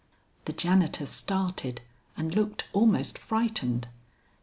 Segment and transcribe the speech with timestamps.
[0.45, 1.81] The janitor started,
[2.17, 3.87] and looked almost frightened.